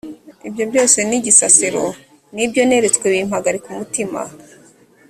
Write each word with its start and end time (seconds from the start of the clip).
ibyo 0.47 0.63
byose 0.71 0.97
n’igisasiro 1.09 1.83
ni 2.35 2.45
byo 2.49 2.61
neretswe 2.69 3.05
bimpagarika 3.13 3.67
umutima 3.73 4.21